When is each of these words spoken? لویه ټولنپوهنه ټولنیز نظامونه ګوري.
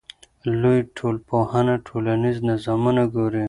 لویه 0.61 0.89
ټولنپوهنه 0.97 1.73
ټولنیز 1.87 2.37
نظامونه 2.49 3.01
ګوري. 3.15 3.39